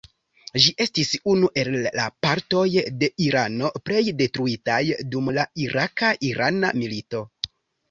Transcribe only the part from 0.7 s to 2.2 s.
estis unu el la